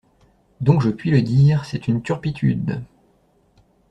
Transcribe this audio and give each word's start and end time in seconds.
Donc 0.61 0.81
je 0.81 0.89
puis 0.89 1.11
le 1.11 1.21
dire, 1.21 1.63
c'est 1.63 1.87
une 1.87 2.01
turpitude! 2.01 2.81